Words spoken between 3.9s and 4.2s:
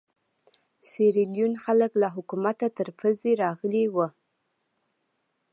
وو.